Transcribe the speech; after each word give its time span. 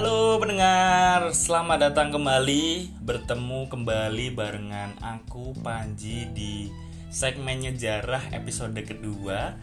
Halo 0.00 0.40
pendengar, 0.40 1.28
selamat 1.28 1.92
datang 1.92 2.08
kembali 2.08 2.88
Bertemu 3.04 3.68
kembali 3.68 4.32
barengan 4.32 4.96
aku 4.96 5.52
Panji 5.60 6.24
di 6.32 6.72
segmennya 7.12 7.76
Jarah 7.76 8.32
episode 8.32 8.80
kedua. 8.80 9.60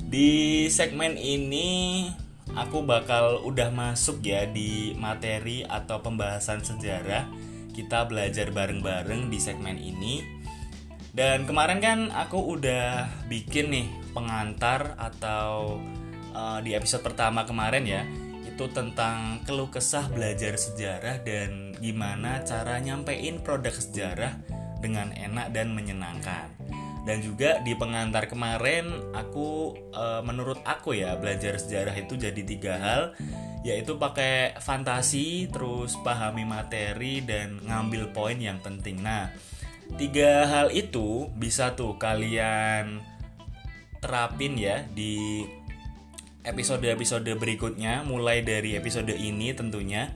Di 0.00 0.64
segmen 0.72 1.20
ini 1.20 2.08
aku 2.56 2.88
bakal 2.88 3.44
udah 3.44 3.68
masuk 3.68 4.24
ya 4.24 4.48
di 4.48 4.96
materi 4.96 5.60
atau 5.68 6.00
pembahasan 6.00 6.64
sejarah. 6.64 7.28
Kita 7.76 8.08
belajar 8.08 8.48
bareng-bareng 8.56 9.28
di 9.28 9.36
segmen 9.36 9.76
ini. 9.76 10.24
Dan 11.12 11.44
kemarin 11.44 11.84
kan 11.84 11.98
aku 12.16 12.40
udah 12.56 13.12
bikin 13.28 13.68
nih 13.68 13.92
pengantar 14.16 14.96
atau 14.96 15.76
uh, 16.32 16.64
di 16.64 16.72
episode 16.72 17.04
pertama 17.04 17.44
kemarin 17.44 17.84
ya 17.84 18.25
itu 18.56 18.72
tentang 18.72 19.44
keluh 19.44 19.68
kesah 19.68 20.08
belajar 20.08 20.56
sejarah 20.56 21.20
dan 21.20 21.76
gimana 21.76 22.40
cara 22.40 22.80
nyampein 22.80 23.44
produk 23.44 23.76
sejarah 23.76 24.32
dengan 24.80 25.12
enak 25.12 25.52
dan 25.52 25.76
menyenangkan. 25.76 26.48
Dan 27.04 27.20
juga 27.20 27.60
di 27.60 27.76
pengantar 27.76 28.32
kemarin 28.32 29.12
aku 29.12 29.76
e, 29.92 30.04
menurut 30.24 30.64
aku 30.64 30.96
ya 30.96 31.20
belajar 31.20 31.60
sejarah 31.60 31.92
itu 32.00 32.16
jadi 32.16 32.42
tiga 32.48 32.74
hal 32.80 33.02
yaitu 33.60 34.00
pakai 34.00 34.56
fantasi, 34.56 35.52
terus 35.52 35.92
pahami 36.00 36.48
materi 36.48 37.20
dan 37.20 37.60
ngambil 37.60 38.08
poin 38.16 38.40
yang 38.40 38.56
penting. 38.64 39.04
Nah, 39.04 39.36
tiga 40.00 40.48
hal 40.48 40.72
itu 40.72 41.28
bisa 41.36 41.76
tuh 41.76 42.00
kalian 42.00 43.04
terapin 44.00 44.56
ya 44.56 44.80
di 44.96 45.44
episode-episode 46.46 47.26
berikutnya 47.34 48.06
mulai 48.06 48.46
dari 48.46 48.78
episode 48.78 49.10
ini 49.10 49.50
tentunya 49.50 50.14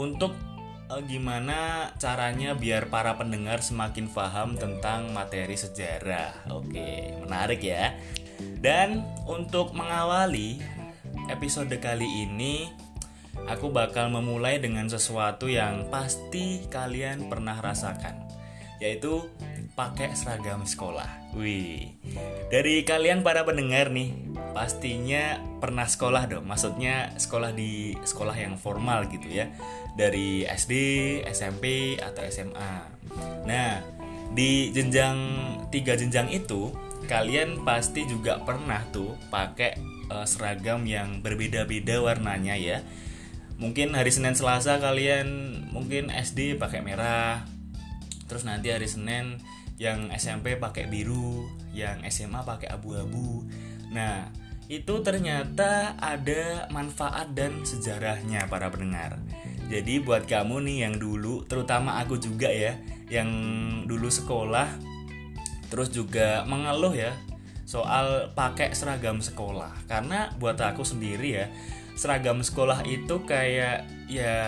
untuk 0.00 0.32
uh, 0.88 1.02
gimana 1.04 1.92
caranya 2.00 2.56
biar 2.56 2.88
para 2.88 3.14
pendengar 3.20 3.60
semakin 3.60 4.08
paham 4.08 4.56
tentang 4.56 5.12
materi 5.12 5.54
sejarah. 5.54 6.48
Oke, 6.50 7.12
menarik 7.20 7.60
ya. 7.60 7.92
Dan 8.58 9.04
untuk 9.28 9.76
mengawali 9.76 10.58
episode 11.28 11.74
kali 11.78 12.08
ini 12.24 12.72
aku 13.46 13.68
bakal 13.68 14.08
memulai 14.08 14.58
dengan 14.58 14.88
sesuatu 14.88 15.46
yang 15.46 15.92
pasti 15.92 16.64
kalian 16.72 17.28
pernah 17.28 17.54
rasakan, 17.60 18.24
yaitu 18.80 19.28
pakai 19.78 20.10
seragam 20.18 20.66
sekolah. 20.66 21.30
Wih, 21.38 21.94
dari 22.50 22.82
kalian 22.82 23.22
para 23.22 23.46
pendengar 23.46 23.94
nih, 23.94 24.10
pastinya 24.50 25.38
pernah 25.62 25.86
sekolah 25.86 26.26
dong. 26.26 26.50
Maksudnya 26.50 27.14
sekolah 27.14 27.54
di 27.54 27.94
sekolah 28.02 28.34
yang 28.34 28.58
formal 28.58 29.06
gitu 29.06 29.30
ya, 29.30 29.46
dari 29.94 30.42
SD, 30.42 30.74
SMP 31.30 31.94
atau 32.02 32.26
SMA. 32.26 32.72
Nah, 33.46 33.78
di 34.34 34.74
jenjang 34.74 35.16
tiga 35.70 35.94
jenjang 35.94 36.26
itu, 36.34 36.74
kalian 37.06 37.62
pasti 37.62 38.02
juga 38.10 38.42
pernah 38.42 38.82
tuh 38.90 39.14
pakai 39.30 39.78
uh, 40.10 40.26
seragam 40.26 40.82
yang 40.90 41.22
berbeda-beda 41.22 42.02
warnanya 42.02 42.58
ya. 42.58 42.82
Mungkin 43.62 43.94
hari 43.94 44.10
Senin 44.10 44.34
Selasa 44.34 44.82
kalian 44.82 45.26
mungkin 45.70 46.10
SD 46.10 46.58
pakai 46.58 46.82
merah, 46.82 47.46
terus 48.26 48.42
nanti 48.42 48.74
hari 48.74 48.86
Senin 48.90 49.38
yang 49.78 50.10
SMP 50.14 50.58
pakai 50.58 50.90
biru, 50.90 51.46
yang 51.70 52.02
SMA 52.10 52.42
pakai 52.42 52.68
abu-abu. 52.74 53.46
Nah, 53.94 54.28
itu 54.68 55.00
ternyata 55.00 55.96
ada 55.96 56.68
manfaat 56.68 57.32
dan 57.32 57.64
sejarahnya 57.64 58.50
para 58.50 58.68
pendengar. 58.68 59.16
Jadi 59.70 60.02
buat 60.02 60.26
kamu 60.26 60.66
nih 60.66 60.78
yang 60.90 60.94
dulu, 60.98 61.46
terutama 61.46 61.96
aku 62.02 62.18
juga 62.18 62.50
ya, 62.50 62.76
yang 63.08 63.30
dulu 63.88 64.12
sekolah 64.12 64.68
terus 65.68 65.92
juga 65.92 66.48
mengeluh 66.48 66.96
ya 66.96 67.12
soal 67.68 68.32
pakai 68.32 68.72
seragam 68.72 69.20
sekolah. 69.20 69.84
Karena 69.84 70.32
buat 70.40 70.56
aku 70.56 70.80
sendiri 70.80 71.28
ya, 71.36 71.46
seragam 71.98 72.38
sekolah 72.46 72.86
itu 72.86 73.26
kayak 73.26 73.82
ya 74.06 74.38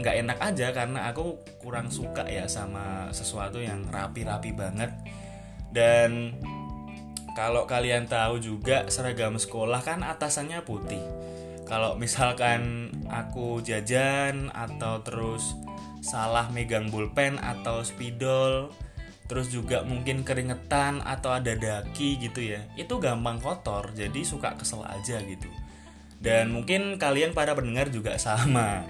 nggak 0.00 0.16
enak 0.24 0.38
aja 0.40 0.72
karena 0.72 1.12
aku 1.12 1.36
kurang 1.60 1.92
suka 1.92 2.24
ya 2.24 2.48
sama 2.48 3.12
sesuatu 3.12 3.60
yang 3.60 3.84
rapi-rapi 3.92 4.56
banget. 4.56 4.88
Dan 5.68 6.40
kalau 7.36 7.68
kalian 7.68 8.08
tahu 8.08 8.40
juga 8.40 8.88
seragam 8.88 9.36
sekolah 9.36 9.84
kan 9.84 10.00
atasannya 10.00 10.64
putih. 10.64 11.04
Kalau 11.68 12.00
misalkan 12.00 12.88
aku 13.12 13.60
jajan 13.60 14.48
atau 14.50 15.04
terus 15.04 15.52
salah 16.00 16.48
megang 16.48 16.88
pulpen 16.88 17.36
atau 17.36 17.84
spidol 17.84 18.72
terus 19.28 19.52
juga 19.52 19.84
mungkin 19.86 20.24
keringetan 20.26 21.04
atau 21.06 21.36
ada 21.36 21.54
daki 21.54 22.18
gitu 22.24 22.40
ya 22.40 22.64
itu 22.80 22.96
gampang 22.96 23.36
kotor. 23.36 23.92
Jadi 23.92 24.24
suka 24.24 24.56
kesel 24.56 24.80
aja 24.80 25.20
gitu 25.22 25.52
dan 26.20 26.52
mungkin 26.52 27.00
kalian 27.00 27.32
para 27.32 27.56
pendengar 27.56 27.88
juga 27.88 28.20
sama. 28.22 28.84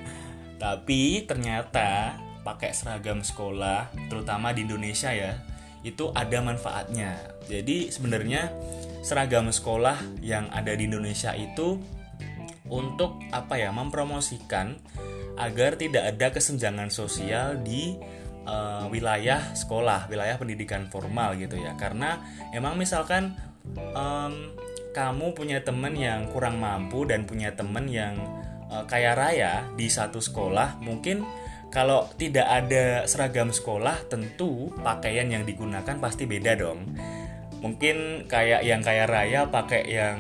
Tapi 0.61 1.25
ternyata 1.25 2.21
pakai 2.45 2.75
seragam 2.77 3.25
sekolah, 3.25 3.89
terutama 4.13 4.53
di 4.53 4.67
Indonesia 4.69 5.09
ya, 5.15 5.41
itu 5.87 6.13
ada 6.13 6.45
manfaatnya. 6.45 7.17
Jadi 7.49 7.89
sebenarnya 7.89 8.53
seragam 9.01 9.49
sekolah 9.49 10.21
yang 10.21 10.53
ada 10.53 10.77
di 10.77 10.85
Indonesia 10.85 11.33
itu 11.33 11.81
untuk 12.69 13.17
apa 13.33 13.57
ya 13.57 13.73
mempromosikan 13.73 14.77
agar 15.41 15.81
tidak 15.81 16.13
ada 16.15 16.27
kesenjangan 16.37 16.93
sosial 16.93 17.57
di 17.65 17.97
uh, 18.45 18.85
wilayah 18.93 19.57
sekolah, 19.57 20.13
wilayah 20.13 20.37
pendidikan 20.37 20.93
formal 20.93 21.33
gitu 21.41 21.57
ya. 21.57 21.73
Karena 21.81 22.21
emang 22.53 22.77
misalkan 22.77 23.33
um, 23.97 24.53
kamu 24.91 25.33
punya 25.35 25.63
temen 25.63 25.95
yang 25.95 26.27
kurang 26.31 26.59
mampu 26.59 27.07
dan 27.07 27.27
punya 27.27 27.55
temen 27.55 27.87
yang 27.87 28.19
uh, 28.71 28.85
kaya 28.87 29.15
raya 29.15 29.67
di 29.75 29.87
satu 29.91 30.19
sekolah, 30.19 30.79
mungkin 30.83 31.23
kalau 31.71 32.11
tidak 32.19 32.51
ada 32.51 33.07
seragam 33.07 33.55
sekolah, 33.55 34.11
tentu 34.11 34.75
pakaian 34.83 35.31
yang 35.31 35.47
digunakan 35.47 36.03
pasti 36.03 36.27
beda 36.27 36.59
dong. 36.59 36.83
Mungkin 37.63 38.27
kayak 38.27 38.67
yang 38.67 38.83
kaya 38.83 39.07
raya 39.07 39.47
pakai 39.47 39.87
yang 39.87 40.19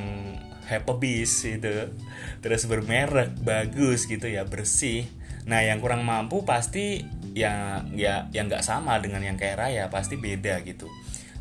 Happy 0.71 0.95
Beast 1.03 1.43
itu, 1.51 1.91
terus 2.39 2.71
bermerek, 2.71 3.35
bagus 3.43 4.07
gitu 4.07 4.31
ya, 4.31 4.47
bersih. 4.47 5.11
Nah, 5.51 5.67
yang 5.67 5.83
kurang 5.83 6.07
mampu 6.07 6.47
pasti 6.47 7.03
yang 7.35 7.91
ya 7.99 8.31
yang 8.31 8.47
nggak 8.47 8.63
sama 8.63 9.03
dengan 9.03 9.27
yang 9.27 9.35
kaya 9.35 9.59
raya, 9.59 9.85
pasti 9.91 10.15
beda 10.15 10.63
gitu. 10.63 10.87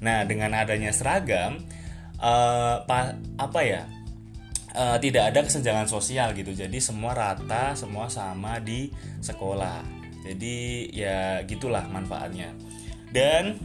Nah, 0.02 0.26
dengan 0.26 0.58
adanya 0.58 0.90
seragam, 0.90 1.62
uh, 2.20 2.84
pa, 2.84 3.16
apa 3.40 3.60
ya 3.64 3.84
uh, 4.76 4.98
tidak 5.02 5.34
ada 5.34 5.40
kesenjangan 5.44 5.88
sosial 5.90 6.36
gitu. 6.36 6.54
Jadi 6.54 6.78
semua 6.78 7.16
rata 7.16 7.74
semua 7.74 8.12
sama 8.12 8.60
di 8.62 8.92
sekolah. 9.24 9.82
Jadi 10.24 10.90
ya 10.92 11.42
gitulah 11.48 11.88
manfaatnya. 11.88 12.54
Dan 13.10 13.58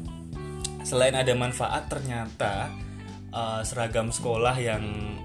selain 0.87 1.13
ada 1.13 1.35
manfaat 1.37 1.91
ternyata 1.91 2.73
uh, 3.35 3.61
seragam 3.67 4.09
sekolah 4.09 4.57
yang 4.57 4.85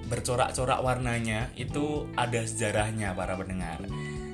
bercorak-corak 0.10 0.82
warnanya 0.82 1.54
itu 1.56 2.10
ada 2.18 2.44
sejarahnya 2.44 3.14
para 3.14 3.38
pendengar. 3.38 3.80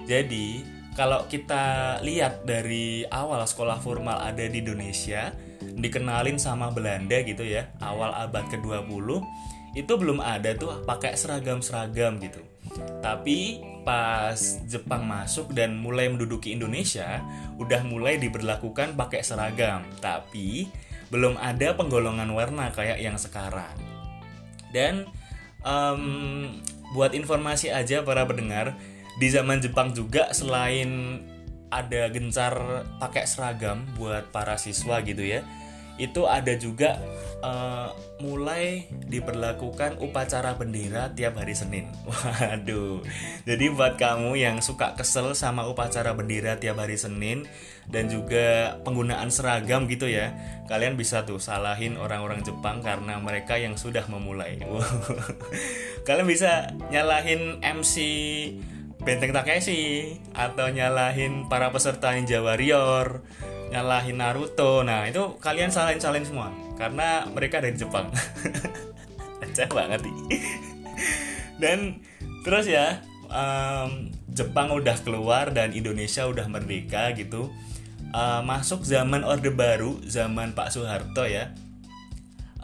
Jadi 0.08 0.64
kalau 0.96 1.28
kita 1.28 2.00
lihat 2.00 2.48
dari 2.48 3.04
awal 3.12 3.44
sekolah 3.44 3.84
formal 3.84 4.24
ada 4.24 4.48
di 4.48 4.64
Indonesia 4.64 5.36
dikenalin 5.74 6.38
sama 6.38 6.70
Belanda 6.70 7.18
gitu 7.26 7.42
ya 7.42 7.74
awal 7.82 8.14
abad 8.14 8.46
ke-20 8.54 9.22
itu 9.76 9.94
belum 10.00 10.24
ada 10.24 10.56
tuh 10.56 10.88
pakai 10.88 11.20
seragam-seragam 11.20 12.24
gitu. 12.24 12.40
Tapi 13.04 13.60
pas 13.84 14.40
Jepang 14.66 15.04
masuk 15.04 15.52
dan 15.52 15.78
mulai 15.78 16.08
menduduki 16.08 16.56
Indonesia 16.56 17.22
udah 17.60 17.84
mulai 17.84 18.16
diberlakukan 18.16 18.96
pakai 18.96 19.22
seragam. 19.22 19.84
Tapi 20.00 20.72
belum 21.12 21.36
ada 21.38 21.76
penggolongan 21.76 22.32
warna 22.32 22.72
kayak 22.72 23.04
yang 23.04 23.20
sekarang. 23.20 23.76
Dan 24.72 25.12
um, 25.62 26.56
buat 26.96 27.12
informasi 27.12 27.76
aja 27.76 28.00
para 28.02 28.24
pendengar 28.24 28.80
di 29.20 29.28
zaman 29.28 29.60
Jepang 29.60 29.92
juga 29.92 30.32
selain 30.32 31.20
ada 31.70 32.08
gencar 32.14 32.86
pakai 33.02 33.26
seragam 33.26 33.86
buat 33.98 34.30
para 34.30 34.56
siswa 34.60 35.02
gitu 35.02 35.26
ya 35.26 35.44
itu 35.96 36.28
ada 36.28 36.52
juga 36.60 37.00
uh, 37.40 37.88
mulai 38.20 38.84
diperlakukan 38.92 40.04
upacara 40.04 40.52
bendera 40.60 41.08
tiap 41.16 41.40
hari 41.40 41.56
Senin. 41.56 41.88
Waduh. 42.12 43.00
Jadi 43.48 43.66
buat 43.72 43.96
kamu 43.96 44.36
yang 44.36 44.60
suka 44.60 45.00
kesel 45.00 45.32
sama 45.40 45.64
upacara 45.64 46.12
bendera 46.12 46.60
tiap 46.60 46.84
hari 46.84 47.00
Senin 47.00 47.48
dan 47.88 48.12
juga 48.12 48.76
penggunaan 48.84 49.32
seragam 49.32 49.88
gitu 49.88 50.12
ya, 50.12 50.36
kalian 50.68 51.00
bisa 51.00 51.24
tuh 51.24 51.40
salahin 51.40 51.96
orang-orang 51.96 52.44
Jepang 52.44 52.84
karena 52.84 53.16
mereka 53.24 53.56
yang 53.56 53.80
sudah 53.80 54.04
memulai. 54.12 54.60
kalian 56.08 56.28
bisa 56.28 56.76
nyalahin 56.92 57.64
MC 57.64 57.96
Benteng 59.06 59.38
Takeshi 59.38 60.18
atau 60.34 60.66
nyalahin 60.74 61.46
para 61.46 61.70
peserta 61.70 62.18
Ninja 62.18 62.42
Warrior, 62.42 63.22
nyalahin 63.70 64.18
Naruto. 64.18 64.82
Nah, 64.82 65.06
itu 65.06 65.38
kalian 65.38 65.70
salahin-salahin 65.70 66.26
semua 66.26 66.50
karena 66.74 67.30
mereka 67.30 67.62
dari 67.62 67.78
Jepang. 67.78 68.10
Acah 69.46 69.70
banget 69.70 70.10
nih. 70.10 70.42
Dan 71.62 72.02
terus 72.42 72.66
ya, 72.66 73.06
um, 73.30 74.10
Jepang 74.34 74.74
udah 74.74 74.98
keluar 75.06 75.54
dan 75.54 75.78
Indonesia 75.78 76.26
udah 76.26 76.50
merdeka 76.50 77.14
gitu. 77.14 77.54
Uh, 78.10 78.42
masuk 78.42 78.82
zaman 78.82 79.22
Orde 79.22 79.54
Baru, 79.54 80.02
zaman 80.02 80.58
Pak 80.58 80.74
Soeharto 80.74 81.30
ya. 81.30 81.54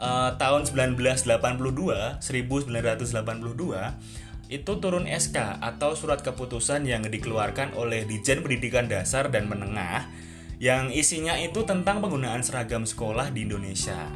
Uh, 0.02 0.34
tahun 0.42 0.66
1982, 0.66 2.18
1982 2.18 4.18
itu 4.52 4.76
turun 4.76 5.08
SK 5.08 5.64
atau 5.64 5.96
surat 5.96 6.20
keputusan 6.20 6.84
yang 6.84 7.08
dikeluarkan 7.08 7.72
oleh 7.72 8.04
Dijen 8.04 8.44
Pendidikan 8.44 8.84
Dasar 8.84 9.32
dan 9.32 9.48
Menengah 9.48 10.12
yang 10.60 10.92
isinya 10.92 11.40
itu 11.40 11.64
tentang 11.64 12.04
penggunaan 12.04 12.44
seragam 12.44 12.84
sekolah 12.84 13.32
di 13.32 13.48
Indonesia. 13.48 14.12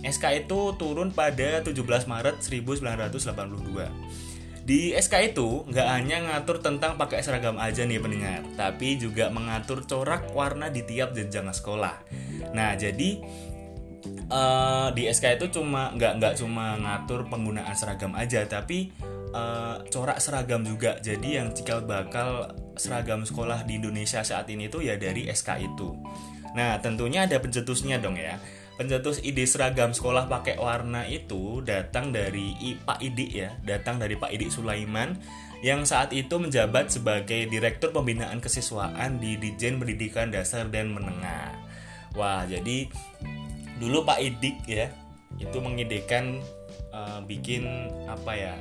SK 0.00 0.46
itu 0.46 0.72
turun 0.80 1.12
pada 1.12 1.60
17 1.60 1.76
Maret 2.08 2.40
1982. 2.40 4.64
Di 4.64 4.94
SK 4.94 5.34
itu 5.34 5.66
nggak 5.66 5.88
hanya 5.90 6.16
ngatur 6.24 6.62
tentang 6.62 6.94
pakai 6.94 7.20
seragam 7.20 7.58
aja 7.58 7.84
nih 7.84 8.00
pendengar, 8.00 8.46
tapi 8.54 8.96
juga 8.96 9.28
mengatur 9.28 9.84
corak 9.84 10.30
warna 10.32 10.70
di 10.70 10.86
tiap 10.86 11.12
jenjang 11.12 11.50
sekolah. 11.50 12.00
Nah 12.54 12.78
jadi 12.78 13.20
uh, 14.30 14.88
di 14.94 15.10
SK 15.10 15.42
itu 15.42 15.60
cuma 15.60 15.92
nggak 15.92 16.22
nggak 16.22 16.34
cuma 16.38 16.78
ngatur 16.80 17.28
penggunaan 17.28 17.76
seragam 17.76 18.16
aja, 18.16 18.46
tapi 18.46 18.94
uh, 19.32 19.82
corak 19.88 20.18
seragam 20.22 20.62
juga. 20.62 20.98
Jadi 21.02 21.38
yang 21.38 21.54
cikal 21.54 21.84
bakal 21.84 22.54
seragam 22.74 23.22
sekolah 23.26 23.66
di 23.66 23.78
Indonesia 23.78 24.22
saat 24.22 24.48
ini 24.50 24.70
itu 24.70 24.82
ya 24.82 24.96
dari 24.96 25.28
SK 25.30 25.48
itu. 25.60 25.96
Nah, 26.54 26.82
tentunya 26.82 27.26
ada 27.26 27.38
pencetusnya 27.38 28.02
dong 28.02 28.18
ya. 28.18 28.38
Pencetus 28.80 29.20
ide 29.20 29.44
seragam 29.44 29.92
sekolah 29.92 30.24
pakai 30.24 30.56
warna 30.56 31.04
itu 31.04 31.60
datang 31.60 32.16
dari 32.16 32.56
I, 32.64 32.80
Pak 32.80 33.04
Idik 33.04 33.30
ya, 33.36 33.52
datang 33.60 34.00
dari 34.00 34.16
Pak 34.16 34.32
Idik 34.32 34.48
Sulaiman 34.48 35.20
yang 35.60 35.84
saat 35.84 36.16
itu 36.16 36.40
menjabat 36.40 36.88
sebagai 36.88 37.44
Direktur 37.44 37.92
Pembinaan 37.92 38.40
Kesiswaan 38.40 39.20
di 39.20 39.36
Dijen 39.36 39.76
Pendidikan 39.76 40.32
Dasar 40.32 40.72
dan 40.72 40.96
Menengah. 40.96 41.52
Wah, 42.16 42.48
jadi 42.48 42.88
dulu 43.76 44.08
Pak 44.08 44.16
Idik 44.24 44.64
ya 44.64 44.88
itu 45.36 45.60
mengidekan 45.60 46.40
uh, 46.96 47.20
bikin 47.28 47.68
apa 48.08 48.32
ya 48.32 48.54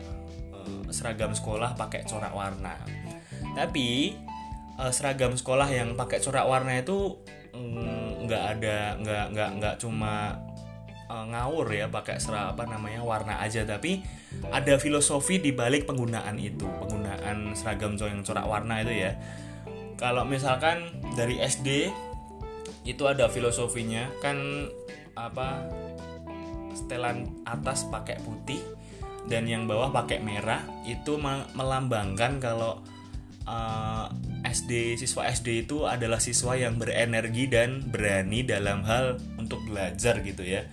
seragam 0.90 1.32
sekolah 1.36 1.76
pakai 1.76 2.06
corak 2.06 2.34
warna. 2.34 2.76
Tapi 3.54 4.16
uh, 4.80 4.92
seragam 4.92 5.36
sekolah 5.36 5.68
yang 5.70 5.94
pakai 6.00 6.24
corak 6.24 6.48
warna 6.48 6.80
itu 6.80 7.20
mm, 7.54 8.26
nggak 8.26 8.44
mm, 8.44 8.52
ada 8.58 8.78
nggak 9.00 9.26
nggak 9.36 9.50
nggak 9.60 9.76
cuma 9.82 10.40
uh, 11.12 11.26
ngawur 11.28 11.68
ya 11.74 11.92
pakai 11.92 12.22
serah 12.22 12.56
apa 12.56 12.64
namanya 12.66 13.04
warna 13.04 13.42
aja. 13.44 13.68
Tapi 13.68 14.02
ada 14.54 14.78
filosofi 14.80 15.42
di 15.42 15.52
balik 15.52 15.90
penggunaan 15.90 16.38
itu 16.40 16.66
penggunaan 16.80 17.58
seragam 17.58 18.00
yang 18.00 18.24
corak 18.24 18.46
warna 18.48 18.82
itu 18.86 18.94
ya. 19.10 19.12
Kalau 20.00 20.24
misalkan 20.24 21.04
dari 21.20 21.44
SD 21.44 21.92
itu 22.88 23.04
ada 23.04 23.28
filosofinya. 23.28 24.08
Kan 24.24 24.70
apa 25.20 25.68
setelan 26.72 27.28
atas 27.44 27.84
pakai 27.92 28.16
putih 28.24 28.64
dan 29.28 29.50
yang 29.50 29.68
bawah 29.68 29.92
pakai 29.92 30.24
merah 30.24 30.64
itu 30.88 31.20
melambangkan 31.58 32.40
kalau 32.40 32.80
uh, 33.50 34.08
eh, 34.46 34.54
SD 34.54 34.96
siswa 35.02 35.28
SD 35.28 35.68
itu 35.68 35.84
adalah 35.84 36.22
siswa 36.22 36.56
yang 36.56 36.80
berenergi 36.80 37.50
dan 37.50 37.84
berani 37.90 38.46
dalam 38.46 38.86
hal 38.86 39.20
untuk 39.36 39.60
belajar 39.68 40.22
gitu 40.24 40.46
ya. 40.46 40.64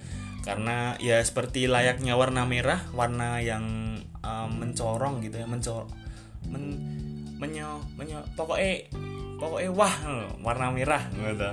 Karena 0.47 0.95
ya 1.03 1.19
seperti 1.25 1.67
layaknya 1.67 2.15
warna 2.15 2.47
merah 2.47 2.87
warna 2.95 3.43
yang 3.43 3.99
uh, 4.23 4.47
mencorong 4.47 5.19
gitu 5.27 5.43
ya 5.43 5.47
mencor 5.49 5.91
men, 6.47 6.79
menyo 7.43 7.83
menyo 7.99 8.23
pokoknya 8.39 8.87
pokoknya 9.43 9.71
wah 9.75 9.95
warna 10.45 10.71
merah 10.71 11.03
gitu. 11.11 11.51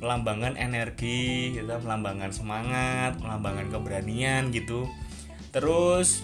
Melambangkan 0.00 0.56
energi 0.56 1.52
gitu 1.60 1.76
melambangkan 1.84 2.32
semangat 2.32 3.20
melambangkan 3.20 3.68
keberanian 3.68 4.48
gitu 4.48 4.88
terus 5.50 6.22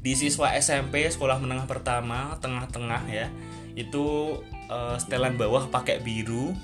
di 0.00 0.16
siswa 0.16 0.56
SMP 0.56 1.04
sekolah 1.08 1.36
menengah 1.40 1.68
pertama 1.68 2.40
tengah-tengah 2.40 3.02
ya 3.12 3.28
itu 3.76 4.38
uh, 4.72 4.96
setelan 4.96 5.36
bawah 5.36 5.68
pakai 5.68 6.00
biru 6.00 6.56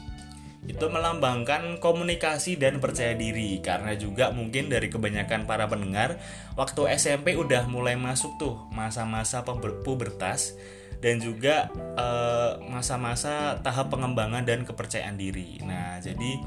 itu 0.67 0.83
melambangkan 0.91 1.79
komunikasi 1.79 2.59
dan 2.59 2.83
percaya 2.83 3.15
diri 3.15 3.63
karena 3.63 3.95
juga 3.95 4.35
mungkin 4.35 4.67
dari 4.67 4.91
kebanyakan 4.91 5.47
para 5.47 5.71
pendengar 5.71 6.19
waktu 6.59 6.91
SMP 6.99 7.39
udah 7.39 7.71
mulai 7.71 7.95
masuk 7.95 8.35
tuh 8.35 8.67
masa-masa 8.75 9.47
pubertas 9.87 10.59
dan 10.99 11.23
juga 11.23 11.71
eh, 11.95 12.53
masa-masa 12.67 13.63
tahap 13.63 13.93
pengembangan 13.93 14.43
dan 14.43 14.65
kepercayaan 14.65 15.15
diri. 15.15 15.61
Nah, 15.63 16.01
jadi 16.01 16.41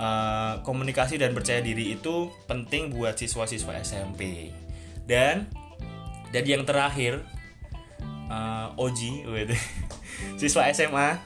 uh, 0.00 0.64
komunikasi 0.64 1.20
dan 1.20 1.36
percaya 1.36 1.60
diri 1.60 1.94
itu 1.94 2.32
penting 2.48 2.90
buat 2.96 3.14
siswa-siswa 3.20 3.76
SMP. 3.84 4.50
Dan 5.10 5.50
dan 6.30 6.44
yang 6.46 6.62
terakhir 6.62 7.26
uh, 8.30 8.70
Oji 8.78 9.26
siswa 10.40 10.70
SMA 10.70 11.18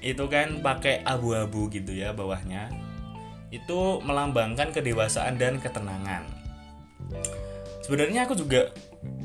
itu 0.00 0.24
kan 0.32 0.64
pakai 0.64 1.04
abu-abu 1.04 1.68
gitu 1.68 1.92
ya 1.92 2.16
bawahnya. 2.16 2.72
Itu 3.52 4.00
melambangkan 4.00 4.72
kedewasaan 4.72 5.36
dan 5.36 5.60
ketenangan. 5.60 6.24
Sebenarnya 7.84 8.24
aku 8.24 8.38
juga 8.38 8.72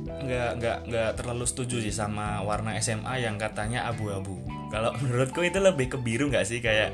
nggak 0.06 0.52
nggak 0.60 0.78
nggak 0.90 1.12
terlalu 1.16 1.46
setuju 1.48 1.80
sih 1.80 1.94
sama 1.94 2.42
warna 2.44 2.76
SMA 2.84 3.24
yang 3.24 3.40
katanya 3.40 3.88
abu-abu. 3.88 4.36
Kalau 4.68 4.92
menurutku 5.00 5.46
itu 5.48 5.64
lebih 5.64 5.96
ke 5.96 5.98
biru 6.02 6.28
nggak 6.28 6.44
sih? 6.44 6.60
Kayak 6.60 6.92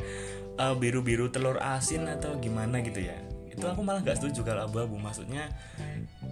uh, 0.61 0.77
biru-biru 0.77 1.33
telur 1.33 1.57
asin 1.57 2.05
atau 2.05 2.37
gimana 2.37 2.85
gitu 2.85 3.01
ya. 3.01 3.17
Itu 3.49 3.65
aku 3.65 3.81
malah 3.81 4.05
nggak 4.05 4.21
setuju 4.21 4.45
kalau 4.45 4.69
abu-abu. 4.69 4.99
Maksudnya 5.01 5.49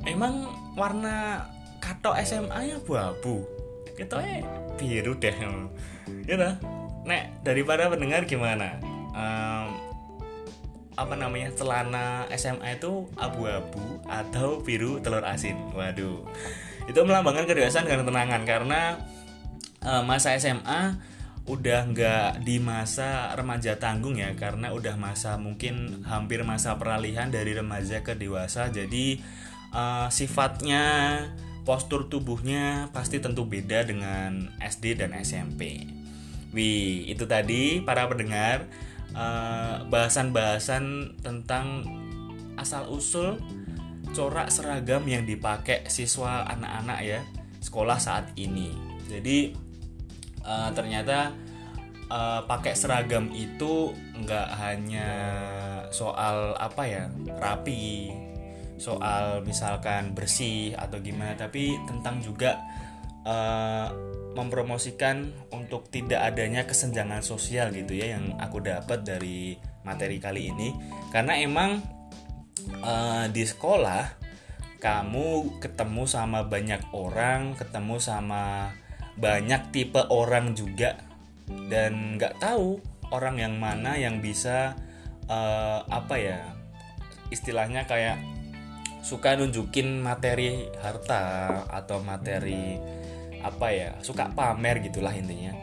emang 0.08 0.48
warna 0.78 1.48
katok 1.84 2.20
SMA 2.24 2.72
nya 2.72 2.76
abu-abu? 2.80 3.44
Kita 3.98 4.22
biru 4.80 5.16
deh. 5.20 5.36
Gitu. 6.24 6.50
Nek 7.04 7.44
daripada 7.44 7.92
pendengar 7.92 8.24
gimana? 8.28 8.80
Um, 9.16 9.90
apa 11.00 11.16
namanya 11.16 11.56
celana 11.56 12.28
SMA 12.36 12.76
itu 12.76 13.08
abu-abu 13.16 14.04
atau 14.08 14.60
biru 14.60 15.00
telur 15.00 15.24
asin? 15.24 15.56
Waduh. 15.72 16.28
Itu 16.92 17.00
melambangkan 17.08 17.48
kedewasaan 17.48 17.88
dan 17.88 18.04
ketenangan 18.04 18.44
karena 18.44 18.82
uh, 19.84 20.04
masa 20.04 20.36
SMA 20.36 21.00
udah 21.50 21.90
nggak 21.90 22.46
di 22.46 22.62
masa 22.62 23.34
remaja 23.34 23.82
tanggung 23.82 24.22
ya 24.22 24.38
karena 24.38 24.70
udah 24.70 25.00
masa 25.02 25.42
mungkin 25.42 26.06
hampir 26.06 26.46
masa 26.46 26.78
peralihan 26.78 27.32
dari 27.32 27.56
remaja 27.56 28.04
ke 28.04 28.14
dewasa. 28.14 28.70
Jadi 28.70 29.24
uh, 29.74 30.08
sifatnya 30.10 30.86
postur 31.70 32.10
tubuhnya 32.10 32.90
pasti 32.90 33.22
tentu 33.22 33.46
beda 33.46 33.86
dengan 33.86 34.50
SD 34.58 34.98
dan 34.98 35.14
SMP. 35.14 35.86
Wih, 36.50 37.06
itu 37.06 37.30
tadi 37.30 37.78
para 37.86 38.10
pendengar 38.10 38.66
eh, 39.14 39.76
bahasan-bahasan 39.86 40.84
uh, 41.14 41.22
tentang 41.22 41.86
asal 42.58 42.90
usul 42.90 43.38
corak 44.18 44.50
seragam 44.50 45.06
yang 45.06 45.30
dipakai 45.30 45.86
siswa 45.94 46.50
anak-anak 46.50 47.00
ya 47.06 47.22
sekolah 47.62 48.02
saat 48.02 48.34
ini. 48.34 48.74
Jadi 49.06 49.54
uh, 50.42 50.74
ternyata 50.74 51.38
uh, 52.10 52.42
pakai 52.50 52.74
seragam 52.74 53.30
itu 53.30 53.94
nggak 54.18 54.50
hanya 54.58 55.10
soal 55.94 56.58
apa 56.58 56.82
ya 56.90 57.04
rapi 57.38 58.10
soal 58.80 59.44
misalkan 59.44 60.16
bersih 60.16 60.74
atau 60.74 61.04
gimana 61.04 61.36
tapi 61.36 61.76
tentang 61.86 62.24
juga 62.24 62.58
uh, 63.28 63.92
mempromosikan 64.34 65.30
untuk 65.52 65.92
tidak 65.92 66.34
adanya 66.34 66.64
kesenjangan 66.64 67.20
sosial 67.20 67.76
gitu 67.76 67.98
ya 67.98 68.16
yang 68.16 68.40
aku 68.40 68.64
dapat 68.64 69.04
dari 69.04 69.58
materi 69.84 70.22
kali 70.22 70.54
ini. 70.54 70.70
Karena 71.12 71.36
emang 71.36 71.82
uh, 72.80 73.26
di 73.28 73.44
sekolah 73.44 74.20
kamu 74.80 75.60
ketemu 75.60 76.04
sama 76.08 76.48
banyak 76.48 76.80
orang 76.96 77.52
ketemu 77.60 78.00
sama 78.00 78.72
banyak 79.20 79.76
tipe 79.76 80.00
orang 80.08 80.56
juga 80.56 80.96
dan 81.68 82.16
nggak 82.16 82.40
tahu 82.40 82.80
orang 83.12 83.44
yang 83.44 83.60
mana 83.60 84.00
yang 84.00 84.24
bisa 84.24 84.80
uh, 85.28 85.84
apa 85.92 86.16
ya 86.16 86.40
istilahnya 87.28 87.84
kayak 87.84 88.39
suka 89.00 89.40
nunjukin 89.40 90.04
materi 90.04 90.68
harta 90.84 91.64
atau 91.72 92.04
materi 92.04 92.76
apa 93.40 93.72
ya 93.72 93.90
suka 94.04 94.32
pamer 94.36 94.84
gitulah 94.84 95.16
intinya. 95.16 95.56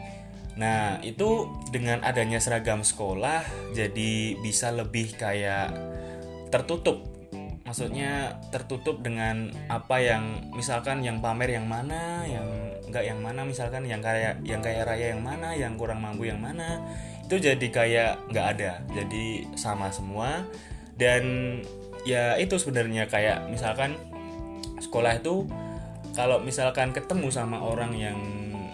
Nah 0.57 0.97
itu 1.05 1.45
dengan 1.69 2.01
adanya 2.01 2.41
seragam 2.41 2.81
sekolah 2.81 3.45
jadi 3.77 4.41
bisa 4.41 4.73
lebih 4.73 5.13
kayak 5.13 5.73
tertutup. 6.49 7.05
Maksudnya 7.67 8.39
tertutup 8.49 9.03
dengan 9.03 9.51
apa 9.67 9.99
yang 9.99 10.49
misalkan 10.55 11.03
yang 11.03 11.19
pamer 11.19 11.51
yang 11.59 11.67
mana 11.67 12.23
yang 12.25 12.47
enggak 12.87 13.03
yang 13.03 13.19
mana 13.19 13.43
misalkan 13.43 13.83
yang 13.83 13.99
kaya 13.99 14.39
yang 14.47 14.63
kaya 14.63 14.87
raya 14.87 15.13
yang 15.13 15.21
mana 15.21 15.51
yang 15.53 15.75
kurang 15.75 15.99
mampu 15.99 16.31
yang 16.31 16.39
mana 16.39 16.79
itu 17.27 17.43
jadi 17.43 17.67
kayak 17.67 18.13
nggak 18.31 18.47
ada. 18.57 18.71
Jadi 18.95 19.51
sama 19.59 19.91
semua. 19.91 20.47
Dan 20.97 21.23
ya 22.07 22.39
itu 22.39 22.55
sebenarnya 22.55 23.11
kayak 23.11 23.51
misalkan 23.51 23.99
sekolah 24.79 25.19
itu 25.19 25.43
kalau 26.15 26.39
misalkan 26.39 26.95
ketemu 26.95 27.27
sama 27.27 27.59
orang 27.59 27.91
yang 27.99 28.19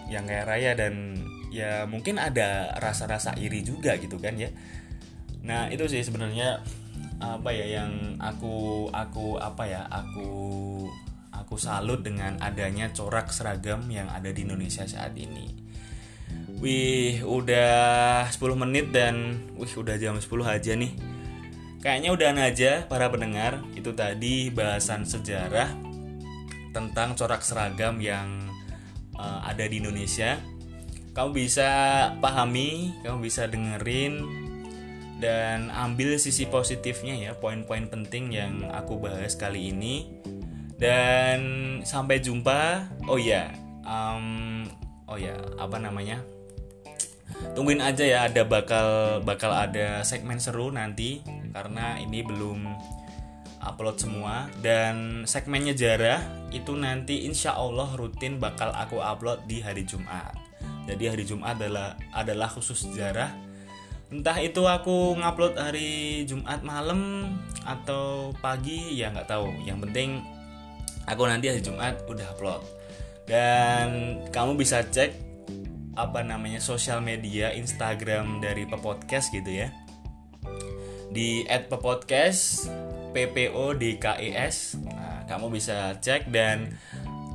yang 0.06 0.22
kaya 0.22 0.46
raya 0.46 0.72
dan 0.78 1.18
ya 1.50 1.90
mungkin 1.90 2.22
ada 2.22 2.70
rasa-rasa 2.78 3.34
iri 3.34 3.66
juga 3.66 3.98
gitu 3.98 4.22
kan 4.22 4.38
ya 4.38 4.54
nah 5.42 5.66
itu 5.68 5.90
sih 5.90 6.06
sebenarnya 6.06 6.62
apa 7.18 7.50
ya 7.50 7.82
yang 7.82 8.16
aku 8.22 8.88
aku 8.90 9.38
apa 9.42 9.64
ya 9.66 9.82
aku 9.90 10.30
aku 11.34 11.58
salut 11.58 12.00
dengan 12.00 12.38
adanya 12.38 12.90
corak 12.94 13.30
seragam 13.34 13.84
yang 13.90 14.06
ada 14.08 14.30
di 14.30 14.46
Indonesia 14.46 14.86
saat 14.86 15.12
ini. 15.18 15.50
Wih, 16.62 17.20
udah 17.26 18.24
10 18.30 18.40
menit 18.56 18.94
dan 18.94 19.42
wih 19.58 19.74
udah 19.74 19.98
jam 20.00 20.16
10 20.16 20.30
aja 20.46 20.72
nih. 20.78 20.94
Kayaknya 21.84 22.10
udah 22.16 22.28
aja 22.48 22.72
para 22.88 23.12
pendengar, 23.12 23.60
itu 23.76 23.92
tadi 23.92 24.48
bahasan 24.48 25.04
sejarah 25.04 25.68
tentang 26.72 27.12
corak 27.12 27.44
seragam 27.44 28.00
yang 28.00 28.48
uh, 29.20 29.44
ada 29.44 29.68
di 29.68 29.84
Indonesia. 29.84 30.40
Kamu 31.12 31.36
bisa 31.36 31.68
pahami, 32.24 32.96
kamu 33.04 33.20
bisa 33.20 33.44
dengerin 33.52 34.24
dan 35.20 35.68
ambil 35.76 36.16
sisi 36.16 36.48
positifnya 36.48 37.20
ya 37.20 37.36
poin-poin 37.36 37.84
penting 37.92 38.32
yang 38.32 38.64
aku 38.72 38.96
bahas 38.96 39.36
kali 39.36 39.68
ini. 39.68 40.08
Dan 40.80 41.40
sampai 41.84 42.16
jumpa. 42.18 42.88
Oh 43.12 43.20
ya 43.20 43.52
um, 43.84 44.64
oh 45.04 45.20
ya 45.20 45.36
apa 45.60 45.76
namanya? 45.76 46.24
Tungguin 47.52 47.84
aja 47.84 48.08
ya 48.08 48.18
ada 48.24 48.40
bakal 48.48 49.20
bakal 49.20 49.52
ada 49.52 50.00
segmen 50.00 50.40
seru 50.40 50.72
nanti 50.72 51.20
karena 51.54 51.96
ini 52.02 52.26
belum 52.26 52.66
upload 53.62 53.96
semua. 53.96 54.50
Dan 54.58 55.24
segmennya 55.24 55.72
jarah 55.72 56.20
itu 56.50 56.74
nanti 56.74 57.24
insya 57.24 57.54
Allah 57.54 57.94
rutin 57.94 58.42
bakal 58.42 58.74
aku 58.74 58.98
upload 58.98 59.46
di 59.46 59.62
hari 59.62 59.86
Jumat. 59.86 60.34
Jadi 60.84 61.04
hari 61.08 61.24
Jumat 61.24 61.56
adalah 61.56 61.96
adalah 62.12 62.48
khusus 62.50 62.84
sejarah 62.84 63.32
entah 64.12 64.36
itu 64.38 64.62
aku 64.68 65.16
ngupload 65.18 65.58
hari 65.58 66.22
Jumat 66.28 66.62
malam 66.62 67.34
atau 67.64 68.30
pagi 68.38 69.00
ya 69.00 69.10
nggak 69.10 69.26
tahu. 69.26 69.48
Yang 69.64 69.88
penting 69.88 70.10
aku 71.08 71.22
nanti 71.24 71.48
hari 71.48 71.64
Jumat 71.64 72.04
udah 72.04 72.26
upload. 72.36 72.62
Dan 73.24 74.20
kamu 74.28 74.60
bisa 74.60 74.84
cek 74.84 75.16
apa 75.96 76.20
namanya 76.26 76.58
sosial 76.58 77.00
media 77.00 77.54
Instagram 77.54 78.42
dari 78.42 78.66
Pepodcast 78.66 79.30
gitu 79.30 79.46
ya 79.46 79.70
di 81.14 81.46
@pepodcast 81.46 82.66
p 83.14 83.30
p 83.30 83.46
o 83.54 83.70
d 83.70 84.02
k 84.02 84.18
e 84.18 84.34
s. 84.34 84.74
Nah, 84.82 85.22
kamu 85.30 85.54
bisa 85.54 85.94
cek 86.02 86.34
dan 86.34 86.74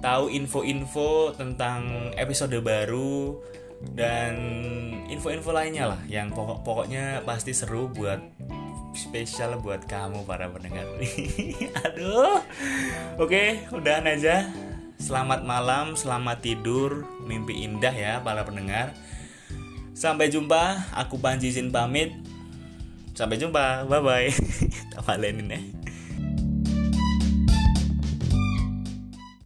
tahu 0.03 0.27
info-info 0.27 1.31
tentang 1.39 2.11
episode 2.19 2.59
baru 2.59 3.39
dan 3.95 4.35
info-info 5.07 5.55
lainnya 5.55 5.95
lah 5.95 6.01
yang 6.11 6.27
pokok 6.35 6.67
pokoknya 6.67 7.23
pasti 7.23 7.55
seru 7.55 7.87
buat 7.87 8.19
spesial 8.91 9.63
buat 9.63 9.87
kamu 9.87 10.27
para 10.27 10.51
pendengar. 10.51 10.83
Aduh. 11.87 12.43
Oke 13.15 13.63
udahan 13.71 14.03
aja. 14.03 14.51
Selamat 14.99 15.47
malam 15.47 15.95
selamat 15.95 16.43
tidur. 16.43 17.07
Mimpi 17.23 17.63
indah 17.63 17.95
ya 17.95 18.19
para 18.19 18.43
pendengar. 18.43 18.91
Sampai 19.95 20.27
jumpa. 20.27 20.91
Aku 20.95 21.19
Panji 21.23 21.51
Zin 21.55 21.71
pamit 21.71 22.11
sampai 23.19 23.35
jumpa. 23.35 23.83
Bye 23.83 23.99
bye 23.99 24.27
tak 24.95 25.03
ya 25.51 25.78